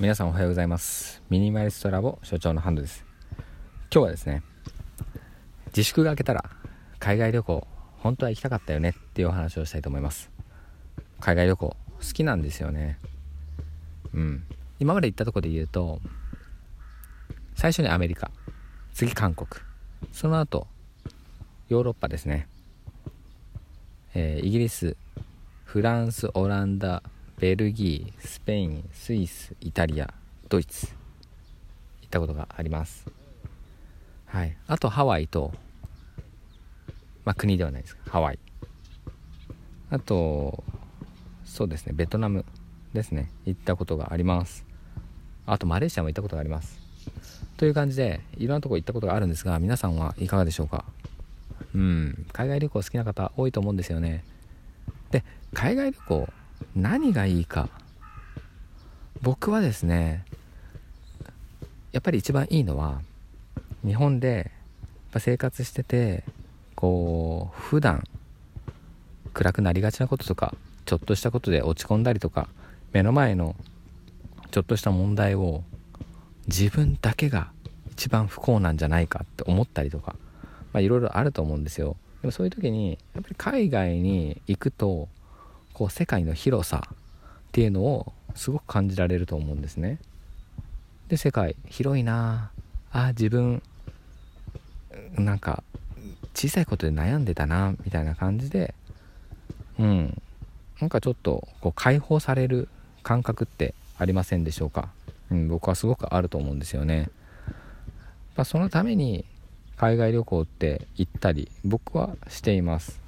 [0.00, 1.22] 皆さんおはようございます。
[1.28, 3.04] ミニマリストラボ所長のハンドです。
[3.92, 4.42] 今日はですね
[5.66, 6.42] 自粛が明けたら
[6.98, 7.66] 海外旅行
[7.98, 10.30] 本当は行きたかったよねっていうお話をしたいと思います。
[11.20, 11.76] 海外旅行好
[12.14, 12.98] きなんですよね。
[14.14, 14.44] うん。
[14.78, 16.00] 今まで行ったとこで言うと
[17.54, 18.30] 最初にアメリカ
[18.94, 19.48] 次韓国
[20.12, 20.66] その後
[21.68, 22.48] ヨーロッパですね、
[24.14, 24.96] えー、イギリス
[25.64, 27.02] フランスオランダ
[27.40, 30.12] ベルギースペインスイスイタリア
[30.50, 30.88] ドイツ。
[30.88, 30.92] 行
[32.06, 33.06] ったことがあります。
[34.26, 34.54] はい。
[34.66, 35.54] あとハワイと
[37.24, 38.38] まあ国ではないですハワイ。
[39.90, 40.62] あと
[41.46, 42.44] そうですねベトナム
[42.92, 43.30] ですね。
[43.46, 44.66] 行ったことがあります。
[45.46, 46.78] あとマレーシアも行ったことがあります。
[47.56, 50.84] という感じでいろんなとこ行ったことがあるんですが皆さんはいかがでしょうか？
[51.74, 52.26] うん。
[52.34, 54.24] 海外旅行好きな方多いと思うんですよね。
[55.10, 56.28] で海外旅行
[56.74, 57.68] 何がいいか。
[59.22, 60.24] 僕はですね
[61.92, 63.00] やっぱり一番いいのは
[63.84, 64.50] 日本で
[65.18, 66.24] 生活してて
[66.74, 68.04] こう普段
[69.34, 70.54] 暗くなりがちなこととか
[70.86, 72.48] ちょっとしたことで落ち込んだりとか
[72.92, 73.56] 目の前の
[74.50, 75.62] ちょっとした問題を
[76.46, 77.50] 自分だけが
[77.92, 80.16] 一番不幸なんじゃないかって思ったりとか
[80.74, 81.96] いろいろあると思うんですよ。
[82.22, 85.08] でもそういう時にやっぱり海外に行くと
[85.80, 86.96] こう世界の広さっ
[87.52, 89.98] ていうのをすごく感じられると思うんですね。
[91.08, 92.50] で世界広いな。
[92.92, 93.62] あ自分
[95.14, 95.62] なんか
[96.34, 98.74] 小さいことで悩んでたなみたいな感じで
[99.78, 100.22] うん。
[100.82, 102.68] なんかちょっとこう解放される
[103.02, 104.90] 感覚ってありませんでしょうか、
[105.30, 107.08] うん、僕はすごくあると思うんですよね、
[108.36, 109.24] まあ、そのために
[109.78, 113.00] 海外旅行って行ったり僕はしています。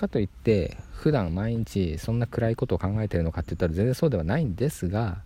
[0.00, 5.18] かといって普段毎日そんな暗いことを考えてるのかって言ったら全然そうではないんですが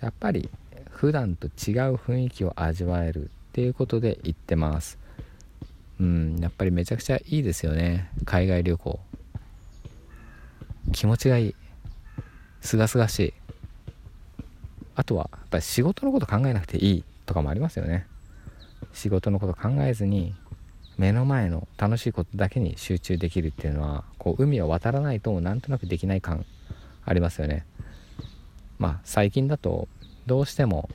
[0.00, 0.48] やっぱり
[0.90, 1.50] 普段と違う
[1.94, 4.98] 雰囲気を味わえるっていうことで行ってます。
[6.00, 8.10] うんやっぱりめちゃくちゃいいですよね。
[8.24, 9.00] 海外旅行。
[10.92, 11.54] 気持ちがいい。
[12.60, 13.34] すがすがしい。
[14.94, 18.06] あとはやっぱり仕事のこと考えなくていいとかもありますよね。
[18.92, 20.34] 仕事のこと考えずに
[20.98, 26.44] 目の前の楽しいことだけに集中できるっていうのはこう海を渡らないとなんとなくできない感
[27.04, 27.64] ありますよね。
[28.78, 29.88] まあ最近だと
[30.26, 30.90] どうしても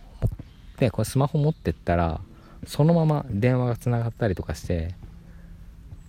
[0.78, 2.22] でこれスマホ持ってったら
[2.68, 4.94] そのまま電話がつながったりとかして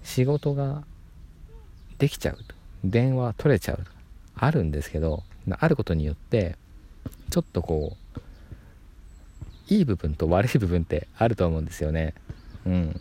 [0.03, 0.85] 仕事が
[1.99, 2.55] できちゃうと。
[2.85, 3.85] 電話取れちゃうと。
[4.37, 6.57] あるんですけどあることによって
[7.31, 12.15] ちょっとこういい部分と悪い部分ってあると思うんですよね。
[12.67, 13.01] うん。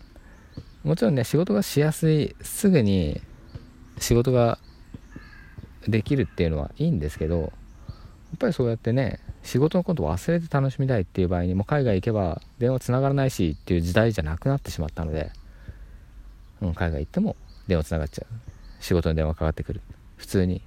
[0.83, 3.21] もちろんね仕事がしやすいすぐに
[3.99, 4.59] 仕事が
[5.87, 7.51] できるっていうのはいいんですけどやっ
[8.39, 15.31] ぱりそうやってね仕事のことを忘れて楽しみたいっていう場合にも海外行けば電話つながらないしっていう時代じゃなくなってしまったので、
[16.61, 17.35] うん、海外行っても
[17.67, 18.33] 電話つながっちゃう。
[18.79, 19.81] 仕事に電話かかってくる。
[20.17, 20.61] 普通に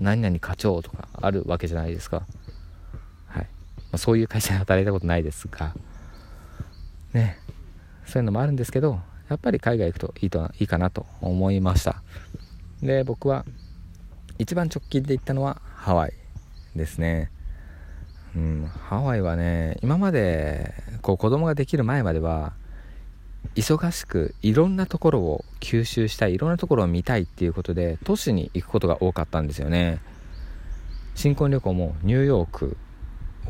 [0.00, 2.22] 何々課長とかあるわけじゃないですか。
[3.26, 3.48] はい、ま
[3.92, 5.74] あ、そういう会社で働いたことないですが
[7.12, 7.38] ね。
[8.06, 12.02] そういうのもあるんですけどやっぱり海外行くといいといいかなと思いました。
[12.82, 13.44] で僕は
[14.38, 16.12] 一番直近で行ったのはハワイ
[16.76, 17.30] ですね。
[18.36, 22.52] うんハワイはね今までこう子供ができる前までは
[23.54, 30.00] 忙しくいろんなところを吸収したいいろんなところを見たいっていうことで都市に行くことが多かったんですよね。
[31.14, 32.76] 新婚旅行もニューヨーク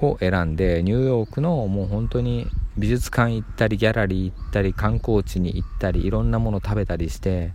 [0.01, 2.47] を選んでニューヨークのもう本当に
[2.79, 7.51] 美術館行ったりギャラリー行ったり観光地に行ったりいろんなもの食べたりして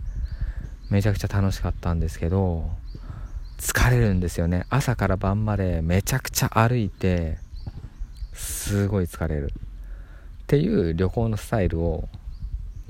[0.90, 2.70] めちゃくちゃ楽しかったんですけど
[3.58, 4.66] 疲れるんですよね。
[4.68, 7.38] 朝から晩までめちゃくちゃ歩いて
[8.34, 9.52] すごい疲れる。
[10.42, 12.06] っていう旅行のスタイルを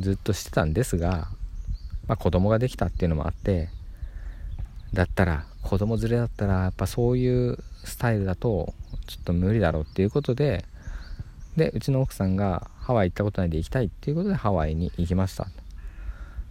[0.01, 1.29] ずっとしてたんですが、
[2.09, 3.69] まあ、子供ができたっていうのもあって
[4.93, 8.75] だったら子供連れだったらやっぱそういうスタイルだと
[9.07, 10.65] ちょっと無理だろうっていうことで
[11.57, 15.47] でうちの奥さんがハワイ行ったことないで行きたいっていうことでハワイに行きました。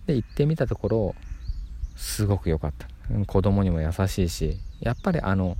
[0.05, 1.15] で行ってみたところ
[1.95, 2.88] すごく良かった。
[3.27, 5.57] 子供にも優しいしやっぱりあの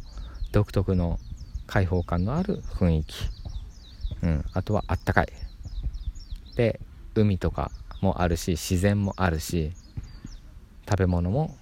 [0.52, 1.20] 独特の
[1.68, 3.16] 開放感のある雰囲気、
[4.22, 5.28] うん、あとはあったかい。
[6.56, 6.80] で
[7.16, 9.72] 海とかもあるし自然もあるし
[10.90, 11.56] 食べ物も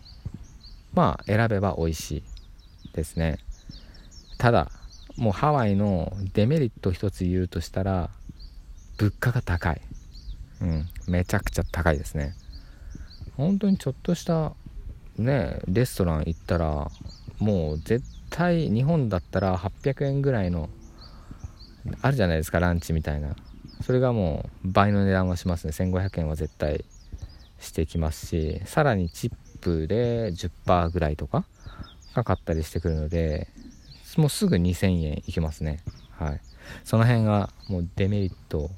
[0.94, 2.24] まあ選べば美味しい
[2.94, 3.40] ですね。
[4.38, 4.72] ただ
[5.18, 8.10] もうハワイのデメリット一つ言うとしたら
[8.98, 9.82] 物価が高い。
[10.62, 10.90] うん。
[11.08, 12.36] めちゃくちゃ高いですね。
[13.38, 14.54] 本当にちょっとした
[15.18, 16.92] ねレストラン行ったら
[17.40, 20.70] もう絶対日本だったら800円ぐらいの
[22.02, 23.36] あるじゃないですかランチみたいな。
[23.82, 25.72] それがもう倍の値段はしますね。
[25.72, 26.86] 1500円は絶対
[27.60, 29.32] してきますしさらにチッ
[29.62, 31.46] プで10%ぐらいとか
[32.14, 33.48] かかったりしてくるので
[34.20, 35.80] もうすぐ2000円いきますね。
[36.18, 36.42] はい。
[36.84, 38.70] その辺がもうデメリット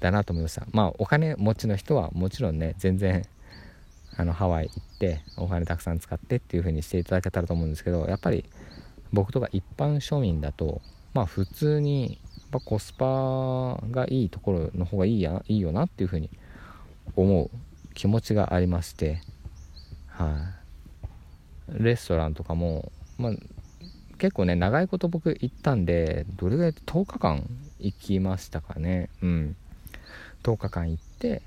[0.00, 0.66] だなと思いました。
[0.72, 3.24] まあお金持ちの人はもちろんね全然
[4.16, 8.44] あのハワイ行ってお金たくさん使ってっていう風にしていただけたらと思うんですけどやっぱり
[9.12, 10.80] 僕とか一般庶民だと
[11.12, 16.30] まあ普通にやっぱコスパがいいところの方がいいやいいよなっていう風に
[17.14, 17.50] 思う
[17.94, 19.20] 気持ちがありまして。
[20.16, 20.34] は
[21.68, 23.32] い、レストランとかも、まあ、
[24.18, 27.48] 結構ね長いこと僕行ったんでどれぐらい10日間
[27.78, 29.08] 行きましたかね。
[29.22, 29.56] うん。
[30.42, 31.42] 10日間行って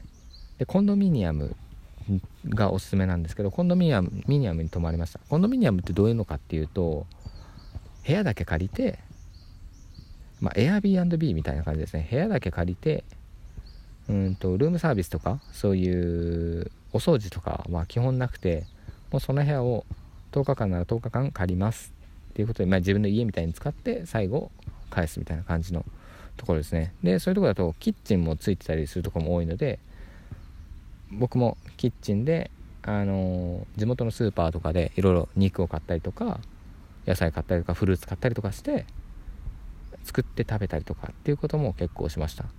[0.58, 1.56] でコンドミニアム
[2.50, 5.20] がおすすめなんですけどコンドミニアムミニアムに泊まりました。
[5.30, 7.06] コンドミニアムってどういうのかっていうと
[8.06, 9.00] 部屋だけ借りて
[10.42, 12.08] まあ Airbnb みたいな感じですね。
[12.10, 13.04] 部屋だけ借りて
[14.10, 18.66] うんとルームサービスとかそういうお掃除とかは基本なくて
[19.12, 19.86] もうその部屋を
[20.32, 21.99] 10日間なら10日間借ります。
[22.40, 24.50] っていうことで、まあ、自分の家みたいに使って最後
[24.90, 25.84] 返すみたいな感じの
[26.38, 26.94] ところですね。
[27.04, 29.78] でそういうとこだとキッチンもついてたりするとこも多いので
[31.12, 32.50] 僕もキッチンで
[32.84, 36.40] あの地元のスーパーとかでいろいろ肉を買ったりとか
[37.06, 38.86] 野菜買ったりとかフルーツ買ったりとかして
[40.06, 42.44] 作って食べたりとかっていうことも結構しました。
[42.46, 42.50] や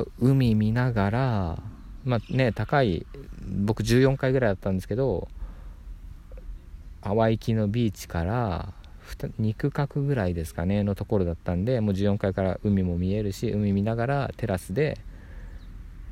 [0.00, 1.62] っぱ海見ながら
[2.06, 3.04] まあね高い
[3.46, 5.28] 僕14階ぐらいだったんですけど
[7.02, 8.72] ハワイ行きのビーチから
[9.40, 14.98] 2区画ぐらいですかねのところだったんでもう14階から海も見えるし海見ながらテラスで、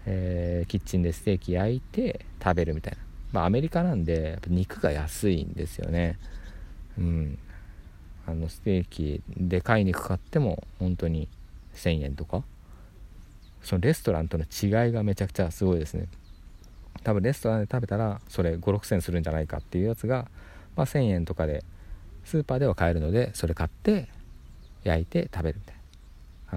[0.06, 2.98] えー、キッチンでステーキ焼いて食べるみたいな。
[3.32, 6.18] まあアメリカなんで肉が安いんですよね。
[6.98, 7.38] うん。
[8.26, 11.28] あのステーキでかい肉買っても本当に
[11.74, 12.44] 1000円とか。
[13.62, 16.08] そのレストランとの違いがめちゃくちゃすごいですね。
[17.04, 20.28] 多分レストランで食べたらそれ56000するんじゃないかっていうやつが、
[20.76, 21.64] まあ、1000円とかで
[22.24, 24.08] スーパーでは買えるのでそれ買って
[24.84, 25.72] 焼いて食べるみた。
[25.72, 25.82] いな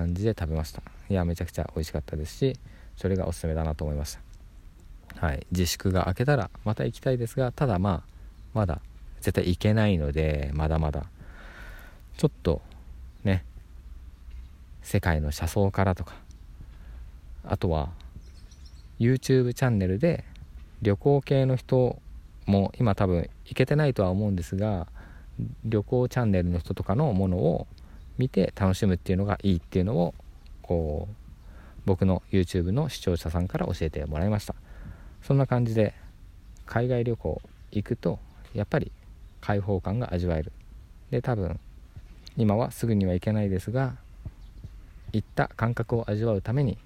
[0.02, 0.82] 感じで食べました。
[1.10, 2.60] いやめちゃくちゃ美味しかったですし
[2.98, 4.18] それがおすすめだなと思いまし
[5.20, 5.28] た。
[5.28, 5.46] はい。
[5.52, 8.16] 自粛が明けたらまた行きたいですがただまあ
[8.54, 8.82] まだ
[9.22, 11.06] 絶対行けないのでまだまだ
[12.18, 12.62] ちょっと
[13.24, 13.44] ね
[14.82, 16.14] 世界の車窓からとか
[17.44, 17.90] あとは
[19.00, 20.24] YouTube チャンネルで
[20.82, 22.00] 旅行系の人
[22.46, 24.88] も今多分行けてないとは思うんですが
[25.64, 27.68] 旅行チャンネルの人とかのものを
[28.18, 30.14] 見て楽しむっていうのがいいっていうのを
[30.62, 31.14] こう
[31.86, 34.56] 僕の YouTube の視聴者さんから教えてもらいました
[35.22, 35.94] そんな感じで
[36.66, 37.42] 海外旅行
[37.72, 38.20] 行くと
[38.54, 38.92] やっぱり
[39.42, 40.52] 開放感が味わえる
[41.12, 41.60] で多分
[42.38, 43.96] 今はすぐには行けないですが
[45.14, 46.78] 行った感覚を味わうために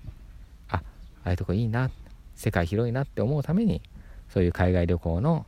[0.69, 0.81] ああ
[1.25, 1.89] あいうとこいいな
[2.35, 3.81] 世界広いなって思うために
[4.29, 5.45] そういう海外旅行の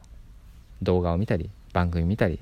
[0.81, 2.39] 動画を見たり番組見たり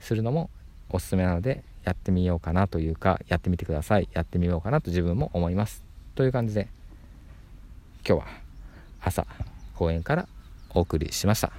[0.00, 0.50] するのも
[0.90, 4.08] おすすめなのでやってみようかなというかやってみてください。
[4.12, 5.82] やってみようかなと自分も思います。
[6.14, 6.68] という感じで
[8.06, 8.26] 今日は
[9.00, 9.26] 朝
[9.74, 10.28] 公園から
[10.70, 11.52] お送りしました。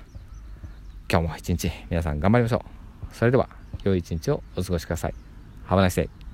[1.11, 2.63] 今日も一日皆さん頑張りましょ
[3.11, 3.15] う。
[3.15, 3.49] それでは
[3.83, 5.13] 良い一日をお過ごしください。
[5.67, 6.28] Have a nice day